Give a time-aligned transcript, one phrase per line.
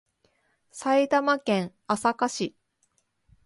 [0.71, 2.55] 埼玉県朝霞市